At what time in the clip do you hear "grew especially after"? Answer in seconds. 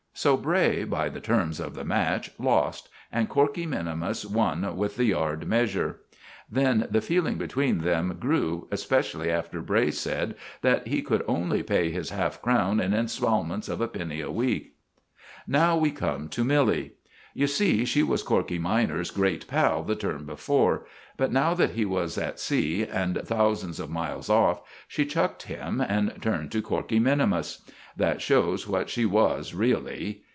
8.19-9.61